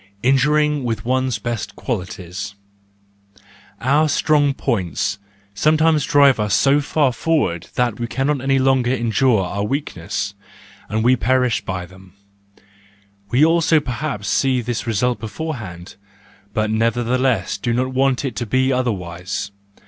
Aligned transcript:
Injuring 0.23 0.83
with 0.83 1.05
one's 1.05 1.37
best 1.37 1.75
Qualities 1.75 2.55
.—Our 3.81 4.09
strong 4.09 4.55
points 4.55 5.19
sometimes 5.53 6.05
drive 6.07 6.39
us 6.39 6.55
so 6.55 6.79
far 6.81 7.13
forward 7.13 7.67
that 7.75 7.99
we 7.99 8.07
cannot 8.07 8.41
any 8.41 8.57
longer 8.57 8.91
endure 8.91 9.45
our 9.45 9.63
weaknesses, 9.63 10.33
and 10.89 11.03
we 11.03 11.15
perish 11.15 11.61
by 11.63 11.85
them: 11.85 12.13
we 13.29 13.45
also 13.45 13.79
perhaps 13.79 14.27
see 14.27 14.59
this 14.59 14.87
result 14.87 15.19
beforehand, 15.19 15.97
but 16.51 16.71
nevertheless 16.71 17.59
do 17.59 17.71
not 17.71 17.89
want 17.93 18.25
it 18.25 18.35
to 18.37 18.47
be 18.47 18.73
otherwise. 18.73 19.51